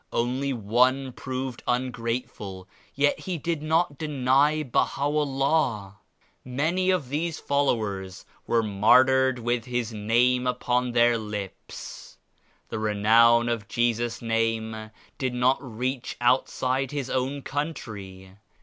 [0.11, 5.97] Only one proved ungrateful yet he did not deny Baha'u'llah.
[6.43, 12.17] Many of these follow ers were martyred with His Name upon their lips.
[12.69, 18.31] The renown of Jesus' Name did not reach outside His own country.